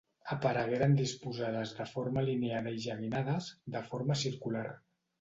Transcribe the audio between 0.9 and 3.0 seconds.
disposades de forma alineada i